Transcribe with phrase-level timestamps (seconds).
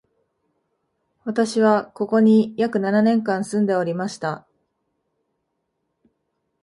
[1.25, 4.47] 私は、ここに約七年間住んでおりました